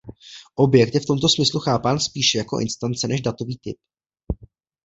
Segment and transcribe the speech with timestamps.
[0.55, 3.77] Objekt je v tomto smyslu chápán spíše jako instance než datový typ.